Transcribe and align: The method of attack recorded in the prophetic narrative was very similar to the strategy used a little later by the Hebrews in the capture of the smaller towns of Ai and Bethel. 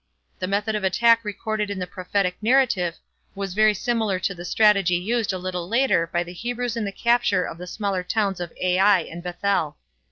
The 0.39 0.47
method 0.47 0.73
of 0.73 0.83
attack 0.83 1.23
recorded 1.23 1.69
in 1.69 1.77
the 1.77 1.85
prophetic 1.85 2.35
narrative 2.41 2.95
was 3.35 3.53
very 3.53 3.75
similar 3.75 4.17
to 4.21 4.33
the 4.33 4.43
strategy 4.43 4.95
used 4.95 5.31
a 5.31 5.37
little 5.37 5.67
later 5.69 6.07
by 6.11 6.23
the 6.23 6.33
Hebrews 6.33 6.75
in 6.75 6.85
the 6.85 6.91
capture 6.91 7.45
of 7.45 7.59
the 7.59 7.67
smaller 7.67 8.01
towns 8.03 8.39
of 8.39 8.51
Ai 8.59 9.01
and 9.01 9.21
Bethel. 9.21 9.77